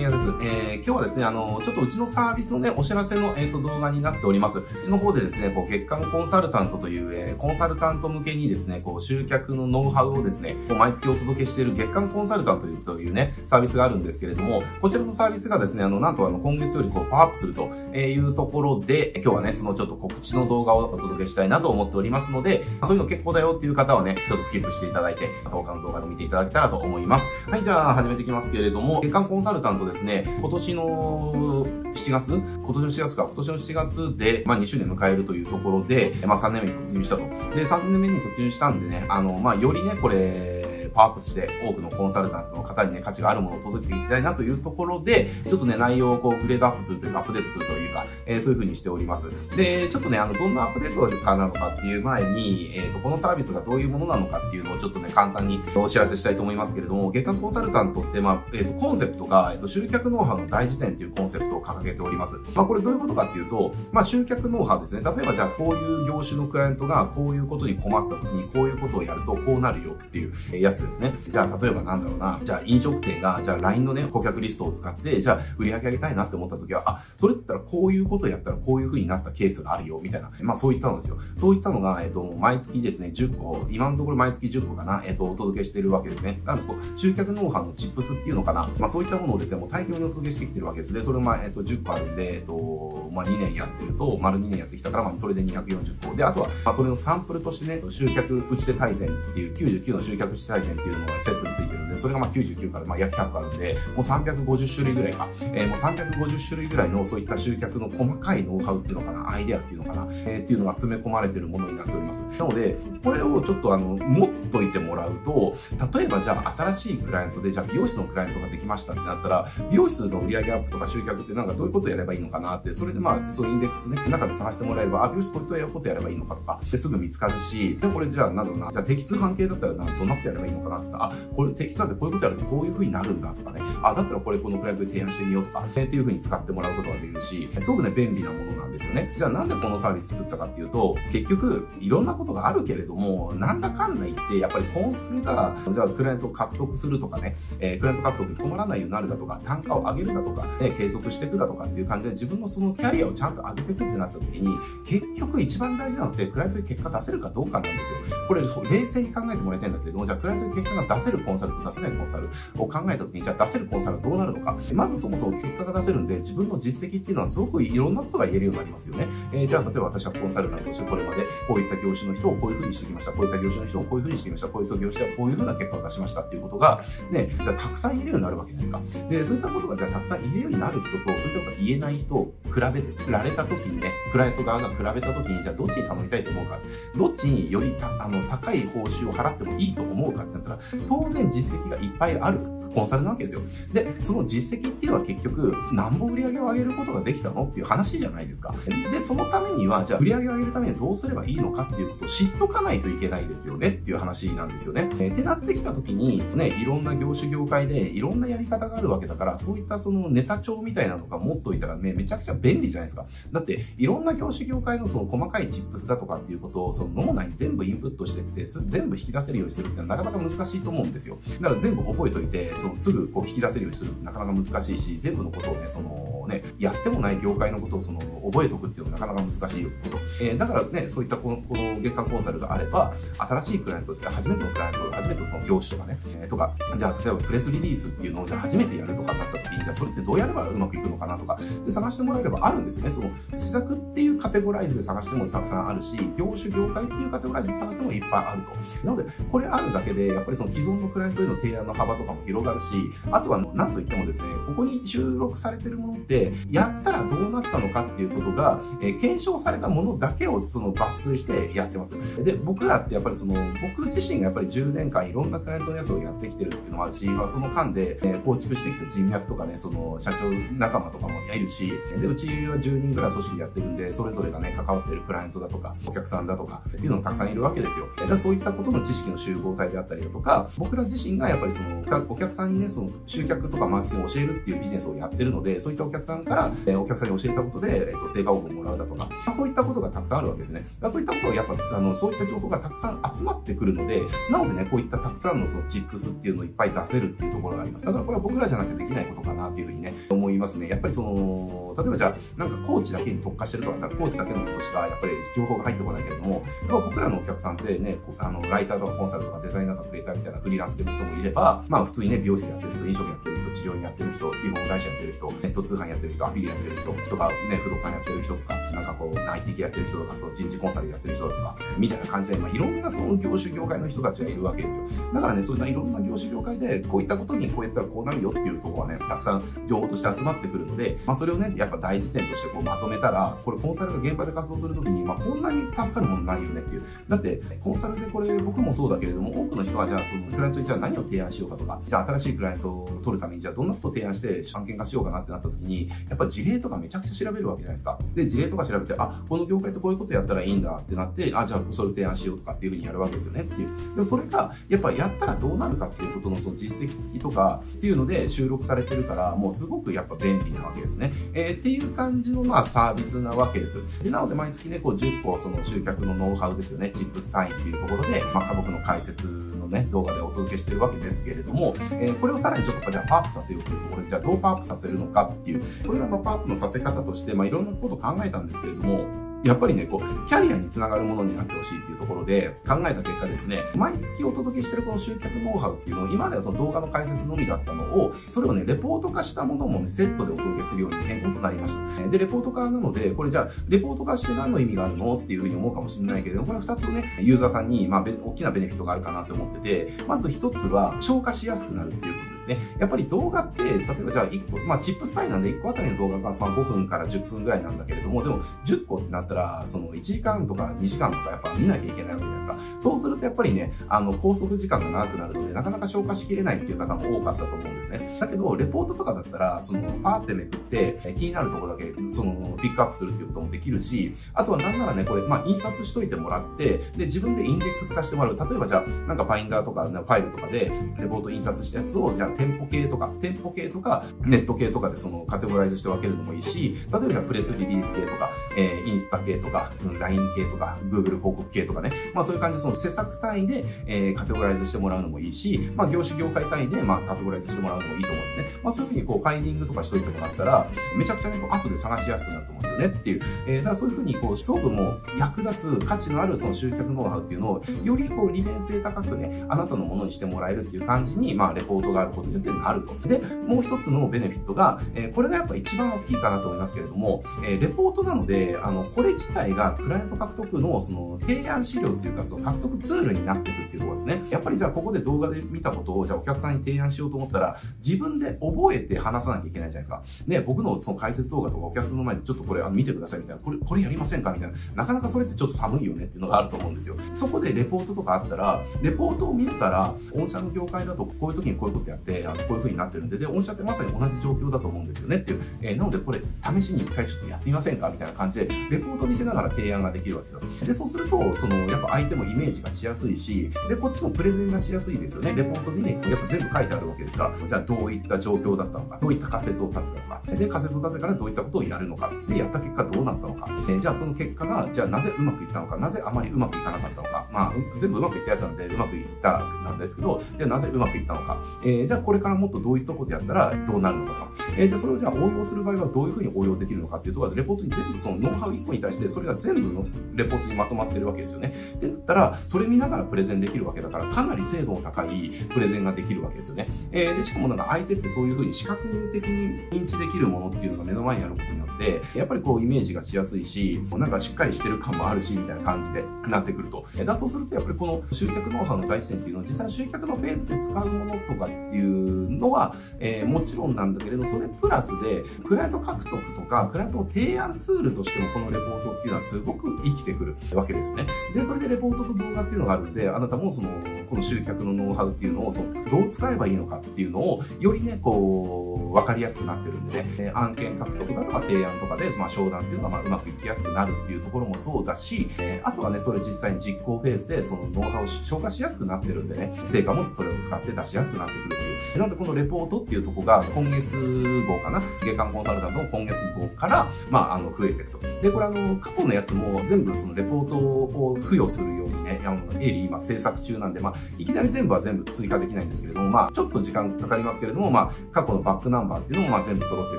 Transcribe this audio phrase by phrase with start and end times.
[0.00, 0.28] 宮です。
[0.28, 4.60] えー、今日はですね、あの、ちょっとうちのサービスのね、お知らせの、えー、と動画になっております。
[4.60, 17.64] うちの方でですね、こう、月間コンサルタントという、えー、コンサルタント向けにですね、こう、集客のノウハウをですね、こう毎月お届けしている月間コンサルタントというね、サービスがあるんですけれども、こちらのサービスがですね、あの、なんとあの、今月よりこう、パワーアップすると
[17.94, 27.28] いうところで、今日はね、そのちょっと告知の動画をお届けしたいなと思っておりますので、そういうの結構だよっていう方はね、ちょっとスキップしていただいて、他の動画で見ていただけたらと思います。
[27.50, 37.22] はい、じゃあ始めていきますけれども、月間コンサルタントでですね、今年の7月今年の7月か、今年の7月で、まあ2周年迎えるというところで、まあ3年目に突入したと。
[37.54, 40.59] で、3年目に突入したんでね、あの、まあよりね、これ、
[40.94, 49.30] パワーアップして多くのコンサルタントの方にね、価値があるものを届けていきたいなというところで、ちょっとね、内容をこうグレードアップするというか、アップデートするというか、えー、そういう風にしております。
[49.56, 62.36] で、ちょっとね、あの、どんなアップデートかなのかっていう前に、えっ、ー、と、このサービスがどういうものなのかっていうのをちょっとね、簡単にお知らせしたいと思いますけれども、月間コンサルタントって、まあ、えっ、ー、と、コンセプトが、えっ、と、集客ノウハウの大辞典っていうコンセプトを掲げております。
[62.54, 65.02] まあ、これどういうことかっていうと、まあ、集客ノウハウですね。
[65.02, 71.14] 例えばじゃあ、こういう業種のクライアントがこういうことに困った時にこういうことをやるとこうなるよっていうやつですね。
[71.28, 80.30] じゃあ、例えばなんだろうな、じゃあ飲食店が、じゃあ LINE のね、顧客リストを使って、じゃあ売り上げ上げたいなって思った時は、あ、それだったらこういうことやったらこういう風になったケースがあるよ、みたいな。
[80.42, 81.18] まあそういったのですよ。
[81.36, 86.40] そういったのが、えっ、と、毎月ですね、10個、今のところ毎月10個かな、えっ、と、お届けしてるわけですね。
[86.44, 88.68] なので、こう、集客ノウハウのチップスっていうのかな。
[88.78, 91.02] まあそういったものをですね、もう大量にお届けしてきてるわけですね。
[91.02, 96.14] それも、えっ、と、10個あるんで、えっ、と、まあ2年やってると、丸2年やってきたから、まあそれで240個。
[96.14, 112.22] で、あとは、まあそれのサンプルとしてね、集客打ち手対戦っていう、99の集客打ち手対戦っていうのがセットについてるんで、それがまあ99からまあ約100あるんで、もう350種類ぐらいか、えー、もう350種類ぐらいのそういった集客の細かいノウハウっていうのかな、アイデアっていうのかな、えー、っていうのが詰め込まれてるものになっております。
[112.38, 115.54] なので、これをちょっとあの、持っといてもらうと、
[115.98, 139.14] 例えばじゃあ新しいクライアントで、じゃあ美容室のクライアントができましたってなったら、美容室の売上アップとか集客ってなんかどういうことをやればいいのかなって、それでまあ、そういうインデックスね、中で探してもらえれば、あ、美容室こういうことやればいいのかとか、ですぐ見つかるし、で、これじゃあなんだろうな、じゃあ適通関係だったらどんなことやればいいのかなってあ、これ適通ってこういうことやるとこういう風になるんだとかね、あ、だったらこれこのクライアントに提案してみようとか、っていう風に使ってもらうことができるし、すごくね、便利なものなんですよね。
[139.16, 154.48] じゃあなんでこのサービス作ったかっていうと、結局、いろんなことがあるけれども、なんだかんだ言って、やっぱりコンサルが、じゃあクライアントを獲得するとかね、えー、クライアント獲得に困らないようになるだとか、単価を上げるだとか、ね、継続していくだとかっていう感じで、自分のそのキャリアをちゃんと上げていくってなった時に、
[154.84, 157.98] 結局一番大事なのって、クライアントに結果出せるかどうかなんですよ。
[158.28, 162.28] これ、冷静に考えてもらいたいんだけれども、じゃあクライアントに結果が出せるコンサルと出せないコンサル
[162.58, 164.56] を考えた時に、じゃあ出せるコンサルはどうなるのか。
[164.74, 169.08] まずそもそも結果が出せるんで、自分の実績っていうのはすごくいろんなことが言えるようになりますよね。
[169.32, 173.12] えー、じゃあ、例えば私はコンサルタントとしてこれまで、こういった業種の人をこういう風にしてきました。
[173.12, 174.48] こういった業種の人をこういう風にしてきました。
[174.48, 176.80] こういった業種ではこういう風な結果を出しましたっていうことが、
[177.10, 179.08] ね、じゃあたくさん言えるようになるわけじゃないですか。
[179.08, 186.58] で、そういったことがじゃあたくさん言えるようになる人と、そういったことが言えない人比べてられた時にね、クライアント側が比べた時に、じゃあどっちに頼みたいと思うか。
[186.96, 192.38] どっちによりたあの高い報酬を払ってもいいと思うかってなったら、当然実績がいっぱいある
[192.74, 193.42] コンサルなわけですよ。
[193.72, 198.54] で、その実績っていうのは結局、何本売り上げを上げることができたのっていう話じゃないですか。
[198.90, 204.88] で、そのためには、じゃあ売り上げを上げるためにはどうすればいいのかっていうことを知っとかないといけないですよねっていう話なんですよね。
[204.98, 213.06] えってなってきた時に、ね、いろんな業種業界でいろんなやり方があるわけだから、そういったそのネタ帳みたいなのが持っといたらね、めちゃくちゃ便利じゃないですか。
[213.32, 221.18] だって、いろんな業種業界のその細かいチップスだとかっていうことを、その脳内に全部インプットしてって、全部引き出せるようにするってなかなか難しいと思うんですよ。
[221.40, 228.00] だから全部覚えといて、そのすぐこう引き出せるようにするなかなか難しいし、全部のことをね、そのね、やってもない業界のことをその
[228.30, 229.98] 覚えておくっていうのはなかなか難しいこと。
[230.22, 242.92] えー、だからね、そういったこのこの月間コンサルがあれば、新しいクライアントとして初めてのクライアント、初めてのその業種とかね、えー、とか、じゃあ例えばプレスリリースっていうのをじゃあ初めてやるとかになった時に、じゃあそれってどうやればうまくいくのかなとか、で探してもらえればあるんですよね。
[242.92, 248.86] その施策っていうカテゴライズで探してもたくさんあるし、業種業界っていうカテゴライズで探してもいっぱいあると。
[248.86, 252.66] なので、これあるだけで、やっぱりその既存のクライアントへの提案の幅とかも広がるるし、
[253.10, 261.96] あとは何といってもですね、ここに収録されてるものって、やったらどうなったのかっていうことが、えー、検証されたものだけをその抜粋してやってます。
[262.24, 277.86] で、僕らってやっぱりその、僕自身がやっぱり10年間いろんなクライアントのやつをやってきてるっていうのもあるし、まあ、その間で、えー、構築してきた人脈とかね、その社長仲間とかもいるし、で、うちは10人ぐらい組織やってるんで、それぞれがね、関わってるクライアントだとか、お客さんだとか、っていうのもたくさんいるわけですよ。
[278.08, 290.64] だそういったことの知識の集合体であったりだとか、僕ら自身がやっぱりその、お客さんさんにね、その集客とかマーケティングを教えるっていうビジネスをやってるので、そういったお客さんから、えー、お客さんに教えたことで、えっ、ー、と、成果報告をもらうだとか、まあ、そういったことがたくさんあるわけですね。
[290.88, 294.00] そういったことをやっぱ、あの、そういった情報がたくさん集まってくるので、
[294.30, 297.86] なのでね、こういったたくさんのそのチップスっていうのをいっぱい出せるっていうところがあります。
[297.86, 300.68] だからこれは僕らじゃなきゃできないことかなっていうふうにね、思いますね。
[300.68, 324.84] やっぱりその、例えばじゃあ、なんかコーチだけに特化してるとかだったら、コーチだけのことしかやっぱり情報が入ってこないけれども、やっぱ僕らのお客さんってね、あの、ライターとかコンサルとかデザイナーとかクリエイターみたいなフリーランス系の人もいれば、まあ普通にね、美容室やってる人、飲食やってる人、治療院やってる人、リフォーム会社やってる人、ネット通販やってる人、アフィリやってる人とか、ね、不動産やってる人とか、なんかこう、IT 系やってる人とか、そう、人事コンサルやってる人とか、みたいな感じで、まあいろんなその業種業界の人たちがいるわけですよ。
[325.14, 336.82] だからね、そういったいろんな業種業界で、こういったことにこうやったらこうなるよっていうところはね、たくさん情報として集まってくるので、まあそれをね、やっぱ第一点としてこうまとめたら、これコンサルが現場で活動するときに、まあこんなに助かるものないよねっていう。
[337.08, 347.98] だって、コンサルでこれ僕もそうだけれども、多くの人はじゃあそのクライアントにじゃあ何を提案しようかとか、じゃあ新しいクライアントを取るためにじゃあどんなことを提案して案件化しようかなってなったときに、やっぱ事例とかめちゃくちゃ調べるわけじゃないですか。
[348.14, 353.94] で、事例とか調べて、あ、この業界とこういうことやったらいいんだってなって、あ、じゃあそれ提案しようとかっていうふうにやるわけですよねっていう。
[353.94, 361.12] でもそれが、やっぱやったらどうなるかっていうことのその実績付きとかっていうので収録されてるから、もうすごくやっぱ便利なわけですね。
[361.32, 363.80] えー、っていう感じのまあサービスなわけです。
[364.02, 392.08] で、なので毎月ね、こう10個その集客のノウハウですよね、チップス単位っていうところで、まあ家族の解説のね、動画でお届けしてるわけですけれども、えー、これをさらにちょっとじゃあパプさせようというところで、じゃあどうパワーアップさせるのかっていう、これがまあパワーアップのさせ方として、まあいろんなこと考えたんですけれども、やっぱりね、こう、キャリアにつながるものになってほしいっていうところで考えた結果ですね、毎月お届けしてるこの集客ノウハウっていうのを、今まではその動画の解説のみだったのを、それをね、レポート化したものもね、セットでお届けするように変更となりました。
[392.08, 402.58] で、レポート化なので、これじゃあ、レポート化して何の意味があるのっていうふうに思うかもしれないけれども、これは二つね、ユーザーさんに、まあ、大きなベネフィットがあるかなって思ってて、まず一つは、消化しやすくなるっていうことですね。
[402.78, 412.58] やっぱり動画って、例えばじゃあ1個、まあ、チップス単位なんで1個あたりの動画がまあ5分から10分ぐらいなんだけれども、でも10個ってなってたら、その1時間とか2時間とかやっぱ見なきゃいけないわけじゃないですか。
[412.80, 418.18] そうするとやっぱりね、あの、拘束時間が長くなるので、なかなか消化しきれないっていう方も多かったと思うんですね。
[418.20, 428.36] だけど、レポートとかだったら、その、パーってめくって、気になるところだけ、その、ピックアップするっていうこともできるし、あとはなんならね、これ、まあ、印刷しといてもらって、で、自分でインデックス化してもらう。
[428.36, 441.92] 例えばじゃあ、なんかバインダーとか、ファイルとかで、レポート印刷したやつを、じゃあ、店舗系とか、店舗系とか、ネット系とかでその、カテゴライズして分けるのもいいし、例えばプレスリリース系とか、えー、インスタ系とか、うん、LINE 系とか、Google 広告系とかね。
[442.14, 448.44] まあそういう感じでその施策単位で、えー、カテゴライズしてもらうのもいいし、まあ業種業界単位で、まあカテゴライズしてもらうのもいいと思うんですね。
[448.62, 453.22] まあそういうふうにこうファインディングとかしといてもらったら、めちゃくちゃね、こう後で探しやすくなると思うんですよねっていう。
[453.46, 463.08] えー、だからそういうふうにこう、すごくもう役立つ価値のあるその集客ノウハウっていうのを、よりこう利便性高くね、あなたのものにしてもらえるっていう感じに、まあレポートがあることによってなると。
[463.08, 474.22] で、もう一つのベネフィットが、えー、これがやっぱ一番大きいかなと思いますけれども、えー、レポートなので、あの、これ自体がクライアント獲得のその提案資料っていうか、その獲得ツールになっていくっていうところですね。
[474.30, 480.26] やっぱりじゃあここで動画で見たことを、じゃあお客さんに提案しようと思ったら、自分で覚えて話さなきゃいけないじゃないですか。
[480.26, 484.56] ね、僕のその解説動画とかお客さんの前でちょっとこれあの見てくださいみたいな、これ、これやりませんかみたいな。
[484.74, 486.96] なかなかそれってちょっと寒いよねっていうのがあると思うんですよ。
[487.14, 495.42] そこでレポートとかあったら、レポートを見たら、御社の業界だとこういう時にこういうことやって、あの、こういう風になってるんで、で、御社ってまさに同じ状況だと思うんですよねっていう。
[495.60, 500.66] えー、なのでこれ、試しに一回ちょっとやってみませんかみたいな感じで、レポートを見せながら提案ができるわけですよ。
[500.66, 505.34] で、そうすると、その、やっぱ相手もイメージがしやすいし、で、こっちもプレゼンがしやすいですよね。
[505.34, 531.54] レポートにね、やっぱ全部書いてあるわけですから、じゃあどういった状況だったのか、どういった仮説を立てたのか、で、仮説を立てからどういったことをやるのか、で、やった結果どうなったのか、え、じゃあその結果が、じゃあなぜうまくいったのか、なぜあまりうまくいかなかったのか、まあ、全部うまくいったやつなんで、うまくいったなんですけど、で、なぜうまくいったのか、えー、じゃあこれからもっとどういったことやったらどうなるのか、えー、で、それをじゃあ応用する場合はどういうふうに応用できるのかっていうところで、レポートに全部そのノウハウ1個に対して、それが全部のレポートにまとまってるわけですよね。
[531.76, 536.68] ってなったら、それ見ながらプレゼンできるわけだから、かなり精度の高いプレゼンができるわけですよね。
[536.92, 546.84] えー、で、しかもなんか相手ってそういうふうに視覚的に認知できるものっていうのが目の前にあることによって、やっぱりこうイメージがしやすいし、なんかしっかりしてる感もあるし、みたいな感じでなってくると。
[547.04, 561.06] だそうすると、やっぱりこの集客ノウハウの第一線っていうのは、実際集客のフェーズで使うものとかっていうのは、えー、もちろんなんだけれど、それプラスで、クライアント獲得とか、クライアントの提案ツールとしてもこのレポートっていうのはすごく生きてくるわけですね。
[561.34, 563.68] で、それでレポートと動画っていうのがあるんで、あなたもその、
[564.10, 581.98] この集客のノウハウっていうのを、その、どう使えばいいのかっていうのを、よりね、こう、わかりやすくなってるんでね、案件獲得だとか提案とかで、まあ、商談っていうのが、まあ、うまくいきやすくなるっていうところもそうだし、えあとはね、それ実際に実行フェーズで、そのノウハウを消化しやすくなってるんでね、成果もそれを使って出しやすくなってくるっていう。
[581.98, 587.98] なので、このレポートっていうとこが、今月号かな、月間コンサルタントの今月号から、まあ、あの、増えていくと。
[588.22, 599.98] で、これあの、過去のやつも全部そのレポートを付与するようにね、あの、エリー今制作中なんで、まあ、いきなり全部は全部追加できないんですけれども、まあ、ちょっと時間かかりますけれども、まあ、過去のバックナンバーっていうのも、まあ、全部揃って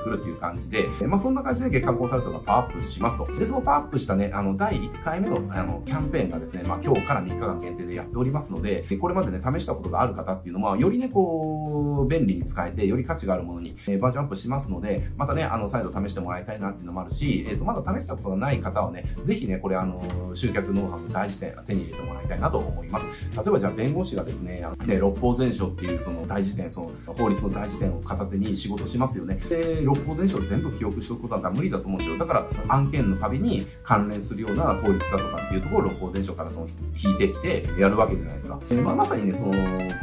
[0.00, 3.26] くるっていう感じで、まあ、そんな感じで月間コンサルタントがパワーアップしますと。
[3.38, 20.02] で、そのパワーアップしたね、あの、第1回目の、あの、キャンペーンがですね、まあ、今日から3日間限定でやっておりますので、これまでね、試したことがある方っていうのは、よりね、こう、便利に使えて、より価値があるものに、えバージョンアップしますので、またね、あの、再度試してもらいたいなっていうのもあるし、えっ、ー、と、まだ試したことがない方はね、ぜひね、これあの、
[20.34, 23.08] 集客ノウハウの大事点、手に入れてもらいたいなと思います。
[23.34, 29.34] 例えばじゃあ、弁弁護士がですね、ね六法全書っていうその大事点、その法律の大事点を片手に仕事しますよね。
[29.50, 32.18] で、六法全書を全部記憶しておくことなんか無理だと思うんですよ。
[32.18, 38.58] だから、案件のたびに関連するような法律だとかっていうところを六法全書からその引いてきてやるわけじゃないですか。
[38.82, 39.58] まあ、まさにね、その、こ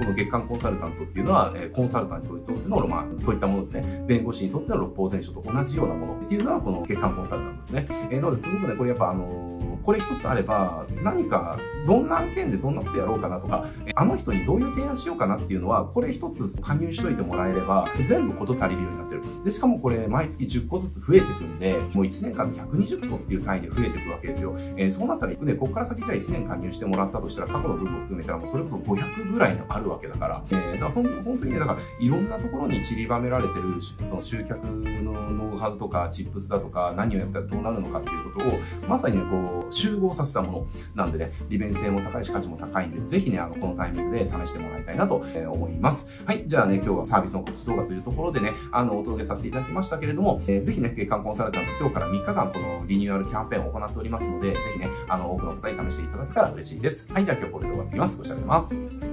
[0.05, 4.05] の月間コンサルタントっていうのは、コンサルタントにとっての、まあ、そういったものですね。
[4.07, 7.87] 弁護士にとっての六法全書と同じようなものっていうのは、この月間コンサルタントですね。
[8.11, 19.23] えー、なので、すごくね、これやっぱあのー、これ一つあれば、何か、どんな案件でどんなことやろうかなとか、あの人にどういう提案しようかなっていうのは、これ一つ加入しといてもらえれば、全部こと足りるようになってる。
[19.43, 24.55] で、しかもこれ、毎月10個ずつ増えてくんで、もう1年間で120個っていう単位で増えていくわけですよ。
[24.75, 46.23] えー、そうなったら、ね、ここから先じゃあ1年加入してもらったとしたら、過去の部分を含めたら、もうそれこそ500ぐらいのあるわけだから、えー、だからその、本当にね、だから、いろんなところに散りばめられてる、その集客のノウハウとか、チップスだとか、何をやったらどうなるのかっていうことを、まさに、こう、集合させたものなんでね、利便性も高いし、価値も高いんで、ぜひね、あの、このタイミングで試してもらいたいなと思います。
[46.25, 46.43] はい。
[46.47, 57.11] じゃあね、今日はサービスの告知動画というところでね、あの、お届けさせていただきましたけれども、えー、ぜひね、月間コンサルタント今日から3日間このリニューアルキャンペーンを行っておりますので、ぜひね、あの、多くの方に試していただけたら嬉しいです。
[57.13, 57.25] はい。
[57.25, 58.17] じゃあ今日これで終わっていきます。
[58.17, 59.08] ご視聴ありがとうございます。